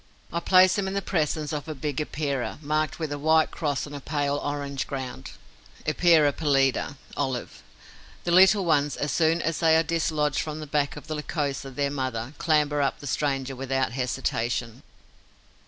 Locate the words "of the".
10.95-11.13